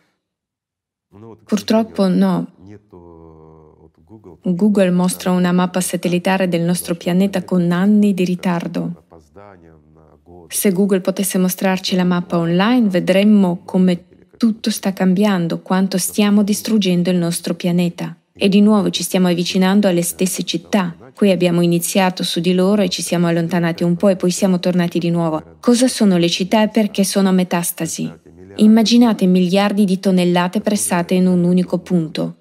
Purtroppo 1.44 2.08
no, 2.08 2.52
Google 4.46 4.92
mostra 4.92 5.32
una 5.32 5.54
mappa 5.54 5.80
satellitare 5.80 6.50
del 6.50 6.62
nostro 6.62 6.96
pianeta 6.96 7.44
con 7.44 7.72
anni 7.72 8.14
di 8.14 8.26
ritardo. 8.26 9.04
Se 10.50 10.72
Google 10.74 11.00
potesse 11.00 11.38
mostrarci 11.38 11.96
la 11.96 12.04
mappa 12.04 12.38
online, 12.38 12.90
vedremmo 12.90 13.62
come 13.64 14.04
tutto 14.36 14.70
sta 14.70 14.92
cambiando, 14.92 15.62
quanto 15.62 15.98
stiamo 15.98 16.44
distruggendo 16.44 17.10
il 17.10 17.16
nostro 17.16 17.54
pianeta. 17.54 18.18
E 18.36 18.50
di 18.50 18.60
nuovo 18.60 18.90
ci 18.90 19.02
stiamo 19.02 19.30
avvicinando 19.30 19.88
alle 19.88 20.02
stesse 20.02 20.44
città. 20.44 20.94
Qui 21.16 21.32
abbiamo 21.32 21.62
iniziato 21.62 22.24
su 22.24 22.42
di 22.42 22.54
loro 22.54 22.82
e 22.82 22.90
ci 22.90 23.02
siamo 23.02 23.28
allontanati 23.28 23.84
un 23.84 23.96
po' 23.96 24.10
e 24.10 24.18
poi 24.18 24.32
siamo 24.32 24.60
tornati 24.60 25.00
di 25.00 25.10
nuovo. 25.10 25.58
Cosa 25.62 25.88
sono 25.88 26.18
le 26.18 26.28
città 26.28 26.64
e 26.64 26.68
perché 26.68 27.06
sono 27.06 27.32
metastasi? 27.32 28.12
Immaginate 28.58 29.26
miliardi 29.26 29.86
di 29.86 30.00
tonnellate 30.00 30.60
pressate 30.60 31.14
in 31.14 31.28
un 31.28 31.46
unico 31.46 31.78
punto. 31.80 32.40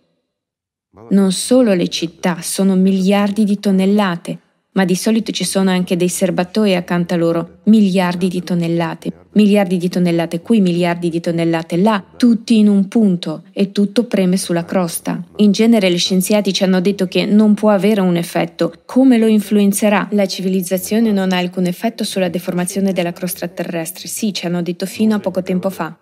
Non 1.13 1.31
solo 1.31 1.75
le 1.75 1.89
città, 1.89 2.39
sono 2.41 2.75
miliardi 2.75 3.45
di 3.45 3.61
tonnellate, 3.61 4.39
ma 4.73 4.87
di 4.87 4.95
solito 4.95 5.31
ci 5.31 5.45
sono 5.45 5.69
anche 5.69 5.95
dei 5.95 6.09
serbatoi 6.09 6.75
accanto 6.75 7.13
a 7.13 7.19
loro, 7.19 7.59
miliardi 7.65 8.29
di 8.29 8.43
tonnellate, 8.43 9.13
miliardi 9.33 9.77
di 9.77 9.91
tonnellate 9.91 10.41
qui, 10.41 10.63
miliardi 10.63 11.11
di 11.11 11.21
tonnellate 11.21 11.77
là, 11.77 12.03
tutti 12.17 12.57
in 12.57 12.67
un 12.67 12.89
punto 12.89 13.43
e 13.53 13.73
tutto 13.73 14.05
preme 14.05 14.39
sulla 14.39 14.65
crosta. 14.65 15.23
In 15.37 15.53
genere 15.53 15.93
gli 15.93 15.99
scienziati 15.99 16.51
ci 16.55 16.65
hanno 16.65 16.81
detto 16.81 17.07
che 17.09 17.27
non 17.27 17.53
può 17.53 17.69
avere 17.69 18.01
un 18.01 18.17
effetto. 18.17 18.73
Come 18.87 19.19
lo 19.19 19.27
influenzerà? 19.27 20.09
La 20.13 20.25
civilizzazione 20.25 21.13
non 21.13 21.33
ha 21.33 21.37
alcun 21.37 21.67
effetto 21.67 22.05
sulla 22.05 22.31
deformazione 22.31 22.95
della 22.95 23.13
crosta 23.13 23.47
terrestre. 23.49 24.09
Sì, 24.09 24.33
ci 24.33 24.47
hanno 24.47 24.63
detto 24.63 24.87
fino 24.87 25.15
a 25.15 25.19
poco 25.19 25.43
tempo 25.43 25.69
fa. 25.69 25.95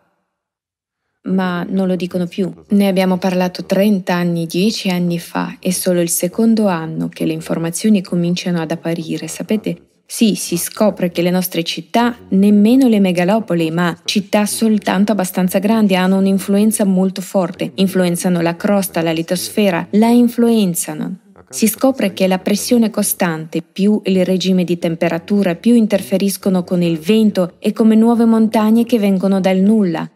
Ma 1.23 1.65
non 1.69 1.87
lo 1.87 1.97
dicono 1.97 2.27
più. 2.27 2.53
Ne 2.71 2.89
abbiamo 2.89 3.19
parlato 3.19 3.65
30 3.65 4.15
anni, 4.15 4.47
10 4.47 4.91
anni 4.91 5.19
fa, 5.19 5.57
è 5.59 5.71
solo 5.71 6.01
il 6.01 6.09
secondo 6.09 6.67
anno 6.67 7.09
che 7.09 7.27
le 7.27 7.33
informazioni 7.33 8.03
cominciano 8.03 8.61
ad 8.61 8.71
apparire, 8.71 9.29
sapete? 9.29 9.85
Sì, 10.07 10.35
si 10.35 10.57
scopre 10.57 11.13
che 11.13 11.23
le 11.23 11.31
nostre 11.31 11.63
città, 11.63 12.17
nemmeno 12.31 12.89
le 12.89 12.99
megalopoli, 12.99 13.71
ma 13.71 13.97
città 14.05 14.45
soltanto 14.45 15.13
abbastanza 15.13 15.61
grandi, 15.61 15.95
hanno 15.95 16.17
un'influenza 16.17 16.85
molto 16.85 17.21
forte. 17.21 17.71
Influenzano 17.77 18.41
la 18.41 18.57
crosta, 18.57 19.03
la 19.03 19.13
litosfera, 19.13 19.87
la 19.91 20.09
influenzano. 20.09 21.19
Si 21.49 21.69
scopre 21.69 22.13
che 22.13 22.27
la 22.27 22.39
pressione 22.39 22.91
costante, 22.91 23.63
più 23.63 24.01
il 24.05 24.25
regime 24.25 24.65
di 24.65 24.79
temperatura, 24.79 25.55
più 25.55 25.75
interferiscono 25.75 26.65
con 26.65 26.83
il 26.83 26.99
vento 26.99 27.55
e 27.61 27.73
come 27.73 27.95
nuove 27.95 28.25
montagne 28.25 28.85
che 28.85 28.99
vengono 28.99 29.39
dal 29.41 29.59
nulla. 29.59 30.11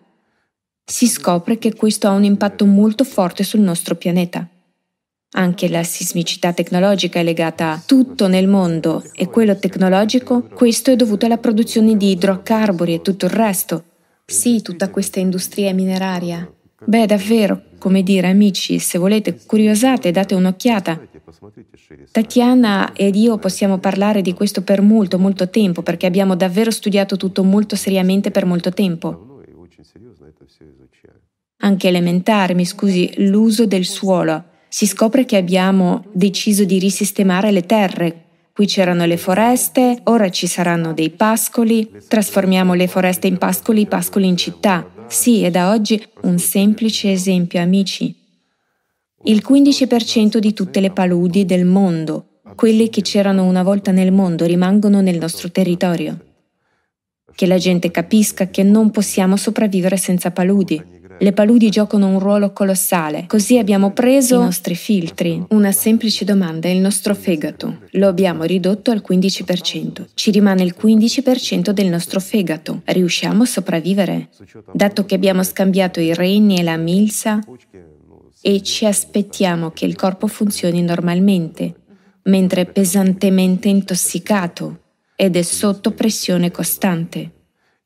Si 0.86 1.08
scopre 1.08 1.56
che 1.56 1.74
questo 1.74 2.08
ha 2.08 2.10
un 2.10 2.24
impatto 2.24 2.66
molto 2.66 3.04
forte 3.04 3.42
sul 3.42 3.60
nostro 3.60 3.94
pianeta. 3.94 4.46
Anche 5.36 5.68
la 5.70 5.82
sismicità 5.82 6.52
tecnologica 6.52 7.18
è 7.18 7.22
legata 7.22 7.70
a 7.70 7.82
tutto 7.84 8.28
nel 8.28 8.46
mondo 8.46 9.02
e 9.14 9.28
quello 9.28 9.56
tecnologico, 9.56 10.42
questo 10.42 10.90
è 10.90 10.96
dovuto 10.96 11.24
alla 11.24 11.38
produzione 11.38 11.96
di 11.96 12.10
idrocarburi 12.10 12.94
e 12.94 13.00
tutto 13.00 13.24
il 13.24 13.32
resto. 13.32 13.84
Sì, 14.26 14.60
tutta 14.60 14.90
questa 14.90 15.20
industria 15.20 15.72
mineraria. 15.72 16.48
Beh, 16.84 17.06
davvero, 17.06 17.62
come 17.78 18.02
dire, 18.02 18.28
amici, 18.28 18.78
se 18.78 18.98
volete 18.98 19.40
curiosate, 19.46 20.10
date 20.10 20.34
un'occhiata. 20.34 21.00
Tatiana 22.12 22.92
ed 22.92 23.16
io 23.16 23.38
possiamo 23.38 23.78
parlare 23.78 24.20
di 24.20 24.34
questo 24.34 24.62
per 24.62 24.82
molto, 24.82 25.18
molto 25.18 25.48
tempo, 25.48 25.82
perché 25.82 26.04
abbiamo 26.04 26.36
davvero 26.36 26.70
studiato 26.70 27.16
tutto 27.16 27.42
molto 27.42 27.74
seriamente 27.74 28.30
per 28.30 28.44
molto 28.44 28.70
tempo. 28.70 29.33
Anche 31.58 31.88
elementare, 31.88 32.54
mi 32.54 32.64
scusi, 32.64 33.12
l'uso 33.18 33.66
del 33.66 33.84
suolo. 33.84 34.44
Si 34.68 34.86
scopre 34.86 35.24
che 35.24 35.36
abbiamo 35.36 36.06
deciso 36.12 36.64
di 36.64 36.78
risistemare 36.78 37.52
le 37.52 37.62
terre. 37.62 38.22
Qui 38.52 38.66
c'erano 38.66 39.04
le 39.04 39.16
foreste, 39.16 40.00
ora 40.04 40.30
ci 40.30 40.46
saranno 40.46 40.92
dei 40.92 41.10
pascoli, 41.10 41.90
trasformiamo 42.08 42.74
le 42.74 42.86
foreste 42.86 43.26
in 43.26 43.38
pascoli, 43.38 43.82
i 43.82 43.86
pascoli 43.86 44.26
in 44.26 44.36
città. 44.36 44.88
Sì, 45.06 45.42
è 45.42 45.50
da 45.50 45.70
oggi 45.70 46.04
un 46.22 46.38
semplice 46.38 47.12
esempio, 47.12 47.60
amici. 47.60 48.14
Il 49.24 49.42
15% 49.48 50.38
di 50.38 50.52
tutte 50.52 50.80
le 50.80 50.90
paludi 50.90 51.44
del 51.44 51.64
mondo, 51.64 52.40
quelle 52.56 52.88
che 52.90 53.00
c'erano 53.00 53.44
una 53.44 53.62
volta 53.62 53.90
nel 53.90 54.12
mondo, 54.12 54.44
rimangono 54.44 55.00
nel 55.00 55.18
nostro 55.18 55.50
territorio. 55.50 56.33
Che 57.34 57.46
la 57.46 57.58
gente 57.58 57.90
capisca 57.90 58.48
che 58.48 58.62
non 58.62 58.90
possiamo 58.90 59.36
sopravvivere 59.36 59.96
senza 59.96 60.30
paludi. 60.30 60.82
Le 61.18 61.32
paludi 61.32 61.70
giocano 61.70 62.08
un 62.08 62.18
ruolo 62.18 62.52
colossale, 62.52 63.24
così 63.26 63.58
abbiamo 63.58 63.92
preso 63.92 64.36
i 64.36 64.44
nostri 64.44 64.74
filtri. 64.74 65.44
Una 65.50 65.70
semplice 65.70 66.24
domanda, 66.24 66.68
il 66.68 66.78
nostro 66.78 67.14
fegato. 67.14 67.78
Lo 67.92 68.08
abbiamo 68.08 68.42
ridotto 68.42 68.90
al 68.90 69.02
15%. 69.06 70.06
Ci 70.14 70.30
rimane 70.32 70.62
il 70.64 70.74
15% 70.80 71.70
del 71.70 71.88
nostro 71.88 72.18
fegato. 72.20 72.82
Riusciamo 72.84 73.44
a 73.44 73.46
sopravvivere? 73.46 74.28
Dato 74.72 75.04
che 75.04 75.14
abbiamo 75.14 75.42
scambiato 75.42 76.00
i 76.00 76.14
reni 76.14 76.58
e 76.58 76.62
la 76.62 76.76
milza, 76.76 77.38
e 78.40 78.62
ci 78.62 78.84
aspettiamo 78.84 79.70
che 79.70 79.86
il 79.86 79.96
corpo 79.96 80.26
funzioni 80.26 80.82
normalmente, 80.82 81.74
mentre 82.24 82.62
è 82.62 82.66
pesantemente 82.66 83.68
intossicato 83.68 84.80
ed 85.16 85.36
è 85.36 85.42
sotto 85.42 85.92
pressione 85.92 86.50
costante 86.50 87.34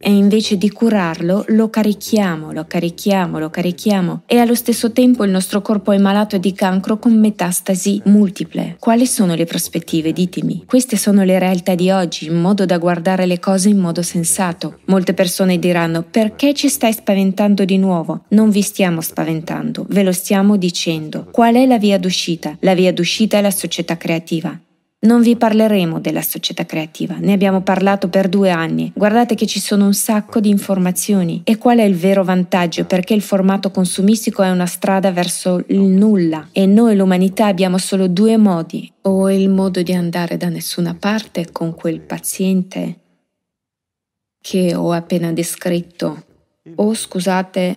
e 0.01 0.13
invece 0.13 0.57
di 0.57 0.71
curarlo 0.71 1.45
lo 1.49 1.69
carichiamo, 1.71 2.53
lo 2.53 2.67
carichiamo, 2.67 3.41
lo 3.41 3.51
carichiamo 3.51 4.23
e 4.27 4.39
allo 4.39 4.55
stesso 4.55 4.93
tempo 4.93 5.25
il 5.25 5.31
nostro 5.33 5.61
corpo 5.61 5.91
è 5.91 5.99
malato 5.99 6.39
di 6.39 6.53
cancro 6.53 6.99
con 6.99 7.19
metastasi 7.19 8.03
multiple. 8.05 8.77
Quali 8.79 9.07
sono 9.07 9.35
le 9.35 9.45
prospettive? 9.45 10.13
Ditemi. 10.13 10.65
Queste 10.67 10.97
sono 10.97 11.25
le 11.25 11.41
realtà 11.41 11.75
di 11.75 11.91
oggi, 11.91 12.27
in 12.27 12.41
modo 12.41 12.65
da 12.65 12.79
guardare 12.79 13.27
le 13.27 13.41
cose 13.41 13.71
in 13.71 13.79
modo 13.79 14.03
sensato. 14.03 14.79
Molte 14.85 15.15
persone 15.15 15.59
diranno 15.59 16.05
perché 16.09 16.55
ci 16.55 16.69
stai 16.69 16.93
spaventando 16.93 17.65
di 17.65 17.77
nuovo? 17.77 18.25
Non 18.29 18.51
vi 18.51 18.63
stiamo 18.63 19.01
spaventando, 19.01 19.85
ve 19.89 20.05
lo 20.05 20.13
stiamo 20.13 20.57
dicendo. 20.57 21.27
Qual 21.33 21.57
è 21.57 21.67
la 21.67 21.79
via 21.79 21.99
d'uscita? 21.99 22.57
La 22.61 22.75
via 22.75 22.93
d'uscita 22.93 23.39
è 23.39 23.41
la 23.41 23.51
società 23.51 23.97
creativa. 23.97 24.57
Non 25.01 25.23
vi 25.23 25.37
parleremo 25.37 26.01
della 26.01 26.23
società 26.23 26.67
creativa, 26.67 27.19
ne 27.21 27.33
abbiamo 27.33 27.61
parlato 27.61 28.09
per 28.09 28.29
due 28.29 28.51
anni. 28.51 28.91
Guardate 28.97 29.37
che 29.37 29.47
ci 29.47 29.61
sono 29.61 29.87
un 29.87 29.95
sacco 29.95 30.41
di 30.41 30.49
informazioni. 30.49 31.43
E 31.45 31.57
qual 31.57 31.79
è 31.79 31.85
il 31.85 31.95
vero 31.95 32.25
vantaggio? 32.25 32.85
Perché 32.85 33.15
il 33.15 33.23
formato 33.23 33.71
consumistico 33.71 34.43
è 34.43 34.51
una 34.51 34.67
strada 34.67 35.13
verso 35.13 35.63
il 35.69 35.79
nulla 35.79 36.49
e 36.51 36.67
noi 36.67 36.97
l'umanità 36.97 37.47
abbiamo 37.47 37.79
solo 37.79 38.09
due 38.09 38.37
modi. 38.39 38.93
O 39.03 39.31
il 39.31 39.49
modo 39.49 39.83
di 39.83 39.93
andare 39.93 40.37
da 40.37 40.49
nessuna 40.49 40.97
parte 40.97 41.53
con 41.53 41.77
quel 41.77 42.01
paziente 42.01 42.97
che 44.41 44.75
ho 44.75 44.91
appena 44.91 45.33
descritto, 45.33 46.25
o 46.75 46.93
scusate, 46.93 47.77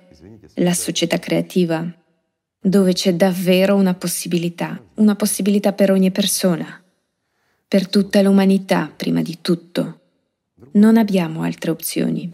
la 0.55 0.73
società 0.73 1.19
creativa, 1.19 1.85
dove 2.59 2.93
c'è 2.93 3.13
davvero 3.13 3.75
una 3.75 3.93
possibilità, 3.93 4.81
una 4.95 5.15
possibilità 5.15 5.71
per 5.73 5.91
ogni 5.91 6.09
persona 6.09 6.80
per 7.71 7.87
tutta 7.87 8.21
l'umanità 8.21 8.91
prima 8.93 9.21
di 9.21 9.37
tutto. 9.41 9.99
Non 10.71 10.97
abbiamo 10.97 11.43
altre 11.43 11.71
opzioni. 11.71 12.29